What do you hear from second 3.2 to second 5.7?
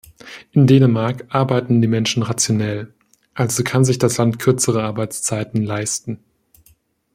also kann sich das Land kürzere Arbeitszeiten